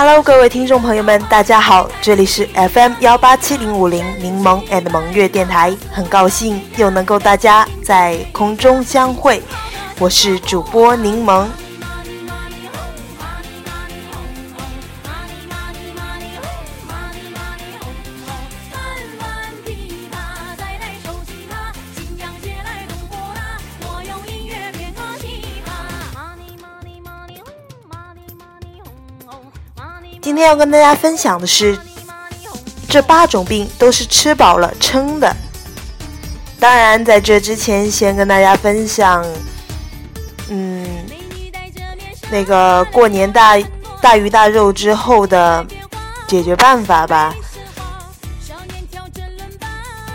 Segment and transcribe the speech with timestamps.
[0.00, 9.42] Hello，各位听众朋友们，大家好，这里是 FM 幺八七零五零柠檬 and 萌月电台，很高兴又能够大家在空中相会，
[9.98, 11.44] 我是主播柠檬。
[30.28, 31.78] 今天要跟大家分享的是，
[32.86, 35.34] 这八种病都是吃饱了撑的。
[36.60, 39.24] 当然，在这之前，先跟大家分享，
[40.50, 40.86] 嗯，
[42.30, 43.58] 那个过年大
[44.02, 45.66] 大鱼大肉之后的
[46.26, 47.34] 解决办法吧。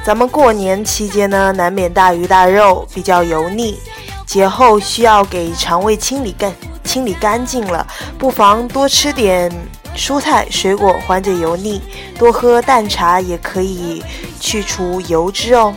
[0.05, 3.79] 咱们过年期间呢，难免大鱼大肉比较油腻，
[4.27, 6.53] 节后需要给肠胃清理干
[6.83, 7.87] 清理干净了，
[8.19, 9.51] 不妨多吃点。
[9.95, 11.81] 蔬菜水果缓解油腻，
[12.17, 14.03] 多喝淡茶也可以
[14.39, 15.73] 去除油脂哦。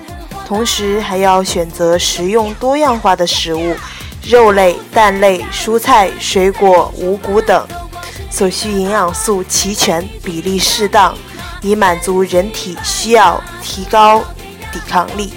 [0.47, 3.77] 同时还要选择食用多样化的食物，
[4.23, 7.67] 肉类、蛋类、蔬菜、水果、五谷等，
[8.31, 11.15] 所需营养素齐全，比例适当，
[11.63, 14.23] 以满足人体需要，提高
[14.73, 15.33] 抵抗力。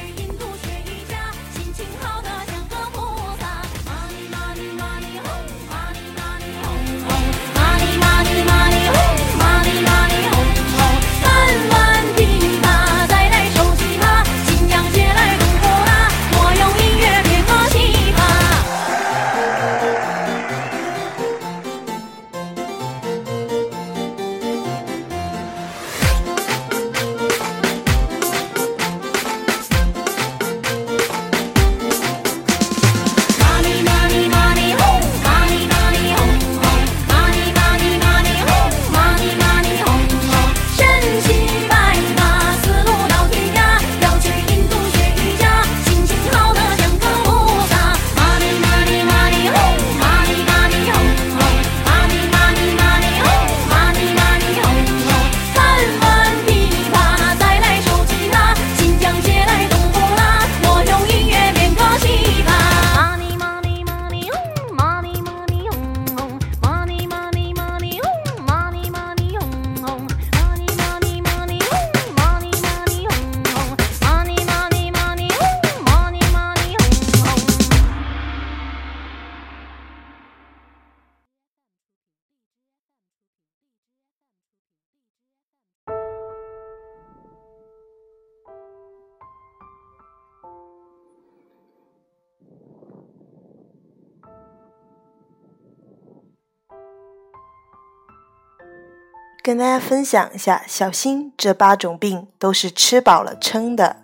[99.50, 103.96] 跟大家分享一下，小心这八种病都是吃饱了撑的。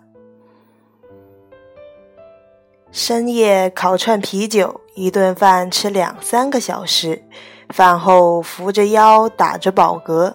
[2.90, 7.22] 深夜烤串啤酒，一顿饭吃两三个小时，
[7.68, 10.34] 饭后扶着腰打着饱嗝，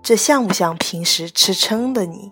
[0.00, 2.30] 这像不像平时吃撑的你？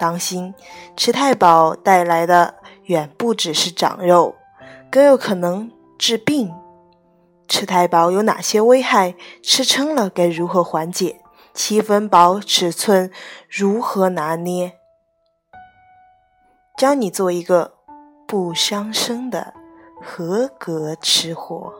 [0.00, 0.54] 当心，
[0.96, 4.34] 吃太饱带来的远不只是长肉，
[4.90, 6.50] 更有可能治病。
[7.46, 9.14] 吃太饱有哪些危害？
[9.42, 11.18] 吃撑了该如何缓解？
[11.54, 13.10] 七分饱尺寸
[13.48, 14.78] 如何拿捏？
[16.78, 17.74] 教你做一个
[18.26, 19.52] 不伤身的
[20.00, 21.74] 合格吃货。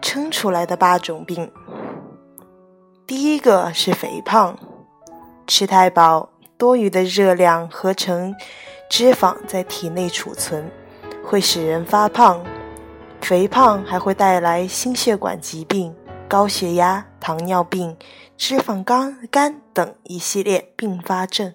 [0.00, 1.52] 撑出来的八种病，
[3.06, 4.56] 第一个是肥胖，
[5.46, 6.30] 吃太饱。
[6.58, 8.34] 多余的热量合成
[8.88, 10.70] 脂肪在体内储存，
[11.24, 12.44] 会使人发胖。
[13.20, 15.94] 肥胖还会带来心血管疾病、
[16.28, 17.96] 高血压、糖尿病、
[18.36, 21.54] 脂肪肝肝等一系列并发症。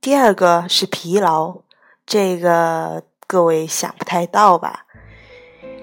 [0.00, 1.62] 第二个是疲劳，
[2.04, 4.86] 这个各位想不太到吧？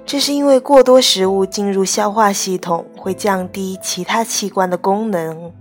[0.07, 5.51] 这是因为过多食物进入消化系统，会降低其他器官的功能，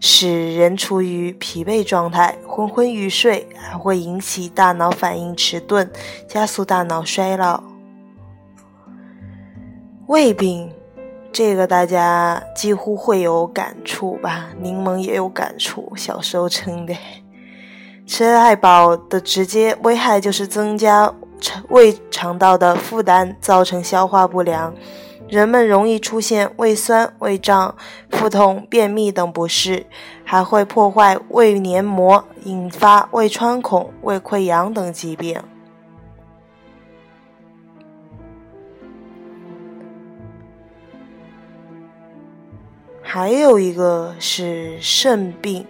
[0.00, 5.86] 使人处于疲惫状态，昏昏欲睡，还会引起大脑反应迟钝，
[6.26, 7.62] 加速大脑衰老。
[10.06, 10.72] 胃病，
[11.30, 14.48] 这个大家几乎会有感触吧？
[14.58, 16.96] 柠檬也有感触，小时候撑的，
[18.06, 21.14] 吃太饱的直接危害就是增加。
[21.68, 24.74] 胃肠道的负担造成消化不良，
[25.28, 27.74] 人们容易出现胃酸、胃胀、
[28.10, 29.86] 腹痛、便秘等不适，
[30.24, 35.40] 还会破坏胃黏膜，引发胃穿孔、胃溃疡等疾病。
[43.02, 45.66] 还有一个是肾病。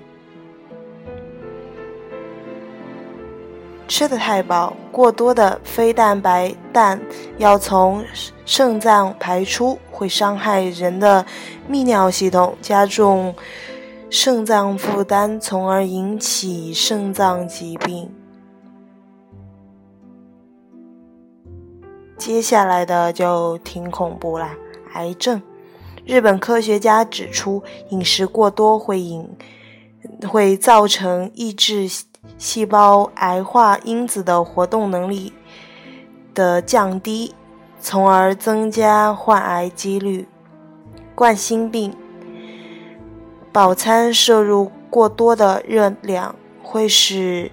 [3.90, 6.98] 吃的太饱，过多的非蛋白氮
[7.38, 8.04] 要从
[8.46, 11.26] 肾脏排出，会伤害人的
[11.69, 13.34] 泌尿系统，加重
[14.08, 18.08] 肾脏负担，从而引起肾脏疾病。
[22.16, 24.54] 接下来的就挺恐怖啦，
[24.94, 25.43] 癌症。
[26.06, 29.28] 日本科学家指出，饮食过多会引
[30.28, 31.88] 会造成抑制。
[32.37, 35.32] 细胞癌化因子的活动能力
[36.34, 37.34] 的降低，
[37.81, 40.28] 从而增加患癌几率。
[41.14, 41.94] 冠心病，
[43.52, 47.50] 饱餐摄入过多的热量会使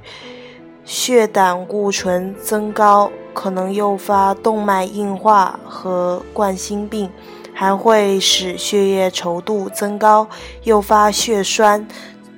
[0.85, 7.09] 血胆固醇增高，可能诱发动脉硬化和冠心病，
[7.53, 10.27] 还会使血液稠度增高，
[10.63, 11.85] 诱发血栓，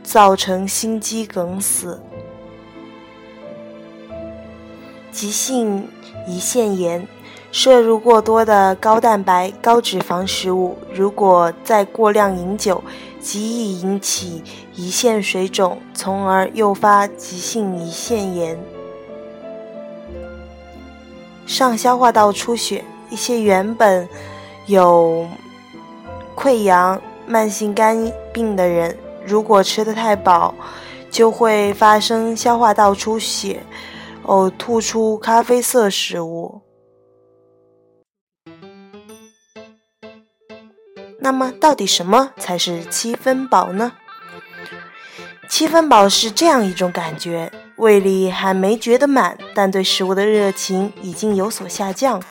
[0.02, 2.02] 造成心肌梗死。
[5.20, 5.86] 急性
[6.30, 7.06] 胰腺炎，
[7.52, 12.82] 摄入过多的高蛋白、高脂肪食物，如果再过量饮酒，
[13.20, 14.42] 极易引起
[14.78, 18.58] 胰腺水肿，从而诱发急性胰腺炎。
[21.46, 24.08] 上消化道出血，一些原本
[24.68, 25.28] 有
[26.34, 30.56] 溃疡、慢性肝病的人，如果吃得太饱，
[31.12, 33.60] 就会发生消化道出血。
[34.26, 36.62] 呕吐出咖啡色食物。
[41.20, 43.94] 那么，到底什么才是七分饱呢？
[45.50, 52.22] 七分饱是这样一种感觉：胃里还没觉得满，但对食物的热情已经有所下降，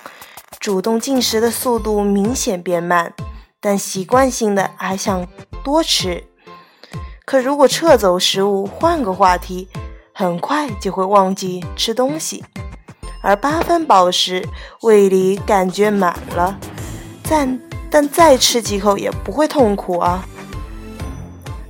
[0.59, 3.13] 主动进食的速度明显变慢，
[3.61, 5.27] 但习惯性的还想
[5.63, 6.25] 多吃。
[7.25, 9.69] 可如果撤走食物，换个话题。
[10.19, 12.45] 很快就会忘记吃东西，
[13.23, 14.45] 而八分饱时
[14.81, 16.59] 胃里感觉满了，
[17.23, 20.27] 但但再吃几口也不会痛苦啊。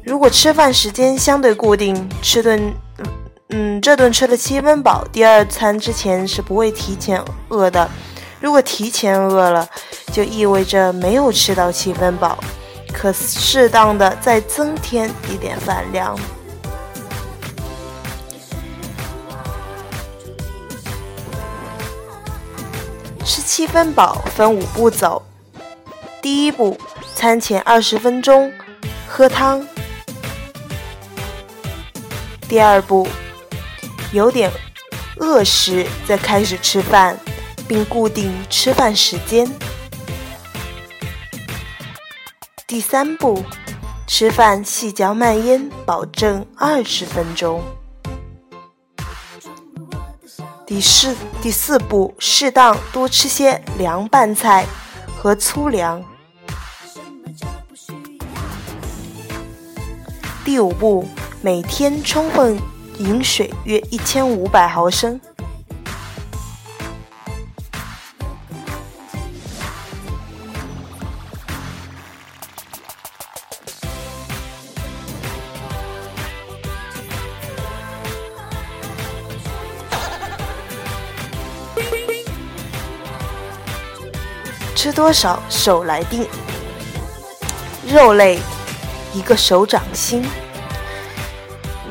[0.02, 2.72] 如果吃饭时间相对固定，吃顿
[3.50, 7.86] 嗯这顿吃了七分饱，第二餐之前是不会提前饿的。
[8.40, 9.68] 如果提前饿了，
[10.10, 12.38] 就意味着没有吃到七分饱，
[12.94, 16.18] 可适当的再增添一点饭量。
[23.58, 25.20] 七分饱分五步走。
[26.22, 26.78] 第一步，
[27.16, 28.52] 餐前二十分钟
[29.04, 29.66] 喝汤。
[32.48, 33.08] 第二步，
[34.12, 34.48] 有点
[35.16, 37.18] 饿时再开始吃饭，
[37.66, 39.52] 并固定吃饭时间。
[42.64, 43.42] 第三步，
[44.06, 47.60] 吃饭细嚼慢咽，保证二十分钟。
[50.68, 54.66] 第四第四步，适当多吃些凉拌菜
[55.16, 56.04] 和粗粮。
[60.44, 61.08] 第五步，
[61.40, 62.60] 每天充分
[62.98, 65.18] 饮水约一千五百毫升。
[84.78, 86.24] 吃多少手来定。
[87.88, 88.38] 肉类
[89.12, 90.24] 一个手掌心，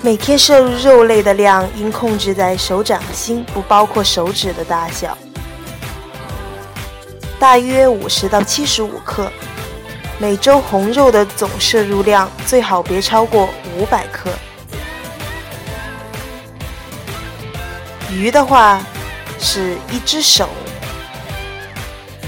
[0.01, 5.17] 每天摄入肉类的量应控制在手掌心，不包括手指的大小，
[7.37, 9.29] 大约五十到七十五克。
[10.17, 14.29] 每周红肉的总摄入量最好别超过五百克。
[18.09, 18.81] 鱼的话
[19.41, 20.47] 是一只手。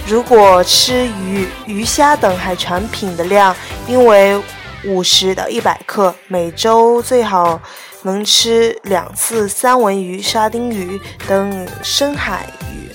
[0.09, 4.41] 如果吃鱼、鱼虾等海产品的量，应为
[4.83, 7.61] 五十到一百克，每周最好
[8.01, 12.89] 能吃两次三文鱼、沙丁鱼等深海鱼。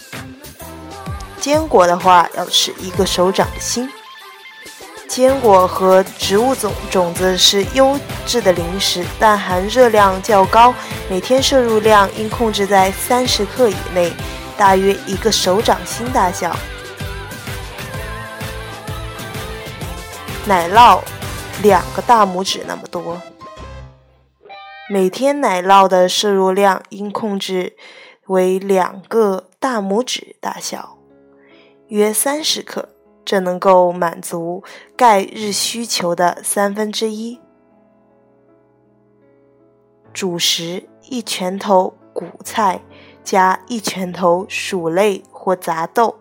[1.41, 3.89] 坚果的话，要吃一个手掌心。
[5.07, 10.75] 坚果和植物种种子是优质的零食，但含热量较高，
[11.09, 14.13] 每天摄入量应控制在三十克以内，
[14.57, 16.57] 大约一个手掌心大小。
[20.47, 21.01] 奶酪
[21.63, 23.23] 两个大拇指那么多。
[24.91, 27.75] 每天奶酪的摄入量应控制
[28.27, 30.99] 为两个大拇指大小，
[31.87, 32.91] 约三十克，
[33.25, 34.63] 这能够满足
[34.95, 37.41] 钙日需求的三分之一。
[40.13, 42.83] 主食一拳头谷菜
[43.23, 46.19] 加一拳头薯类或杂豆，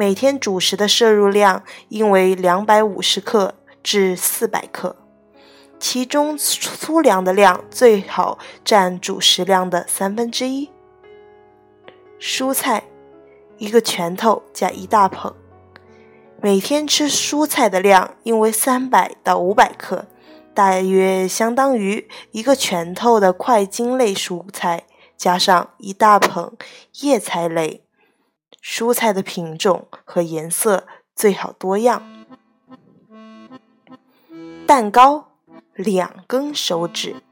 [0.00, 4.96] 每天主食的摄入量应为两百五十克至四百克。
[5.78, 10.70] 其中粗粮的量最好占主食量的三分之一。
[12.18, 12.84] 蔬菜
[13.58, 15.34] 一个拳头加一大捧，
[16.40, 20.06] 每天吃蔬菜的量应为三百到五百克，
[20.54, 24.84] 大约相当于一个拳头的块茎类蔬菜
[25.18, 26.56] 加上一大捧
[27.02, 27.84] 叶菜类。
[28.62, 32.02] 蔬菜的品种和颜色最好多样。
[34.66, 35.26] 蛋糕。
[35.76, 37.22] 两根手指，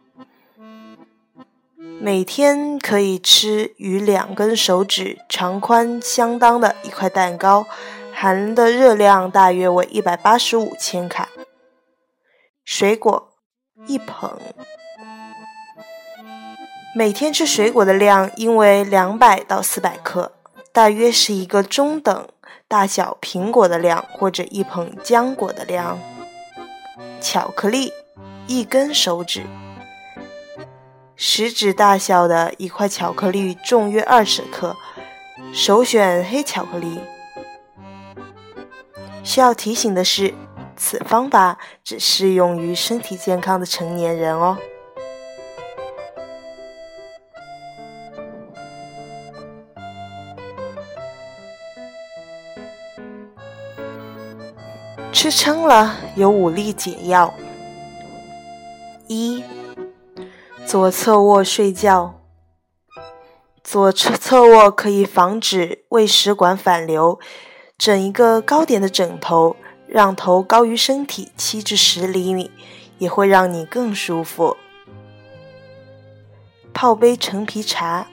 [2.01, 7.67] 每天可以吃与两根手指长宽相当的一块蛋糕，
[8.15, 11.29] 含的热量大约为一百八十五千卡。
[12.65, 13.35] 水果
[13.87, 14.41] 一捧，
[16.97, 20.33] 每天吃水果的量应为两百到四百克，
[20.73, 22.29] 大约是一个中等
[22.67, 25.99] 大小苹果的量或者一捧浆果的量。
[27.21, 27.93] 巧克力。
[28.51, 29.43] 一根手指，
[31.17, 34.75] 食指大小的一块巧克力重约二十克，
[35.53, 36.99] 首选黑巧克力。
[39.23, 40.33] 需要提醒的是，
[40.79, 44.57] 此方法只适用于身体健康的成年人哦。
[55.21, 57.35] 吃撑了，有五粒解药。
[59.09, 59.43] 一，
[60.65, 62.21] 左侧卧睡觉。
[63.65, 67.19] 左侧侧卧可以防止胃食管反流。
[67.77, 69.57] 整一个高点的枕头，
[69.89, 72.53] 让头高于身体七至十厘米，
[72.99, 74.57] 也会让你更舒服。
[76.73, 78.07] 泡杯陈皮茶，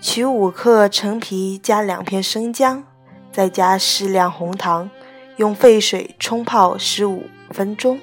[0.00, 2.84] 取五克陈皮，加两片生姜，
[3.32, 4.88] 再加适量红糖，
[5.40, 7.98] 用沸水冲泡十五分钟。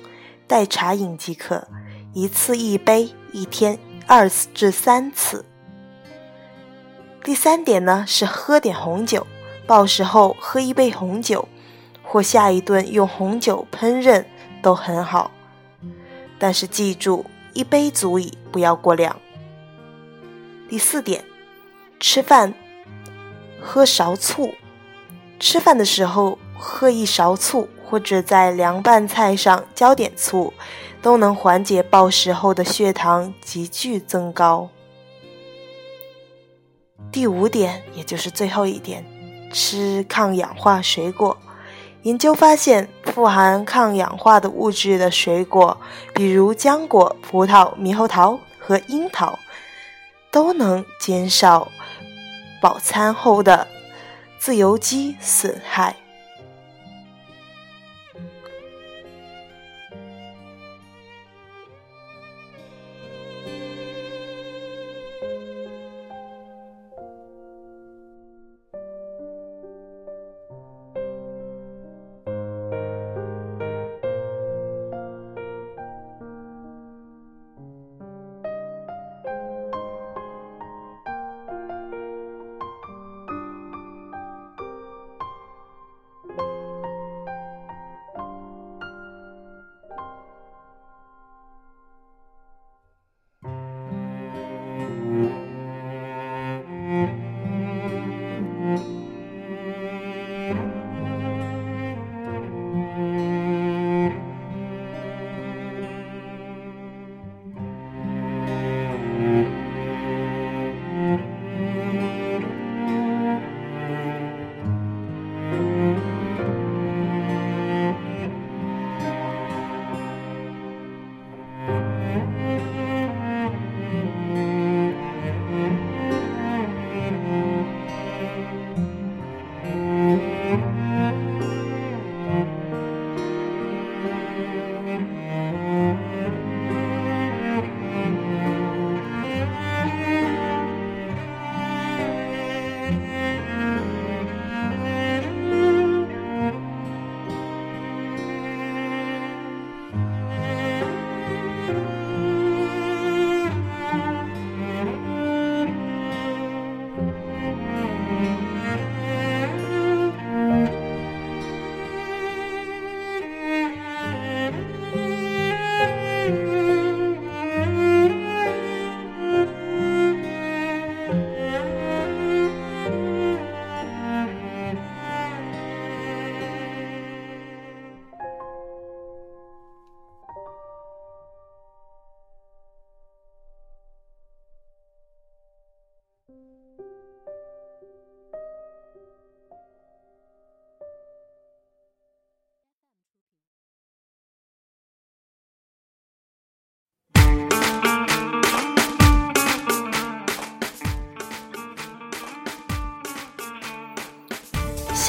[0.48, 1.68] 代茶饮即可，
[2.12, 3.78] 一次一杯，一天
[4.08, 5.46] 二次至三次。
[7.24, 9.28] 第三点呢是喝点红酒，
[9.68, 11.48] 暴食后喝一杯红酒，
[12.02, 14.26] 或下一顿用红酒烹饪
[14.64, 15.30] 都很好。
[16.40, 19.16] 但是记住，一杯足矣，不要过量。
[20.68, 21.24] 第四点，
[22.00, 22.56] 吃饭
[23.62, 24.56] 喝勺醋，
[25.40, 27.70] 吃饭的时候喝一勺醋。
[27.90, 30.54] 或者在凉拌菜上浇点醋，
[31.02, 34.68] 都能缓解暴食后的血糖急剧增高。
[37.10, 39.06] 第五点，也就是最后一点，
[39.54, 41.38] 吃抗氧化水果。
[42.02, 45.78] 研究发现，富含抗氧化的物质的水果，
[46.14, 49.40] 比如浆果、葡萄、猕猴桃和樱桃，
[50.30, 51.72] 都能减少
[52.62, 53.66] 饱餐后的
[54.38, 55.96] 自由基损害。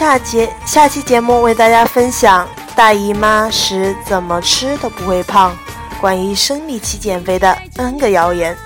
[0.08, 5.54] 下节下期节目为大家分享大姨妈时怎么吃都不会胖，
[6.00, 8.56] 关于生理期减肥的 N 个谣言。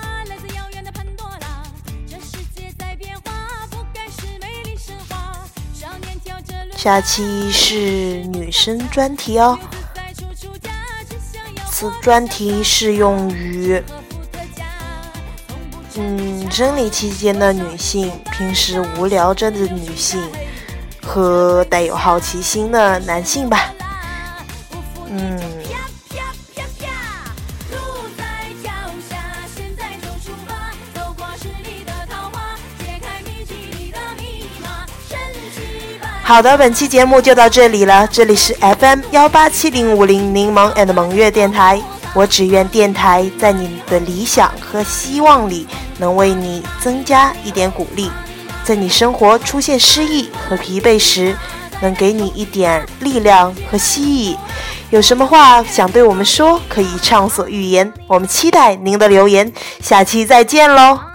[6.77, 7.75] 下期是
[8.31, 9.59] 女生专题哦，
[11.69, 13.83] 此专题适用于，
[15.97, 20.23] 嗯，生理期间的女性，平时无聊着的女性
[21.05, 23.71] 和带有好奇心的男性吧，
[25.09, 25.39] 嗯。
[36.25, 38.07] 好的，本期节目就到这里了。
[38.07, 41.81] 这里是 FM 幺八七零五零柠檬 and 萌月电台。
[42.15, 48.09] 我只愿电台在你的理想和希望里，能为你增加一点鼓励，
[48.63, 51.35] 在你生活出现失意和疲惫时，
[51.81, 54.37] 能给你一点力量和希冀。
[54.89, 57.91] 有什么话想对我们说，可以畅所欲言。
[58.07, 59.51] 我们期待您的留言。
[59.81, 61.12] 下期再见喽！